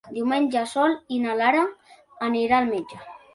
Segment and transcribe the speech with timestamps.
[0.13, 1.61] Diumenge en Sol i na Lara
[2.29, 3.03] aniran al metge.